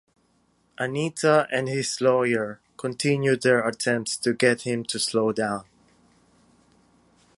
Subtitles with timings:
[0.79, 5.65] Anita and his lawyer continue their attempts to get him to slow down.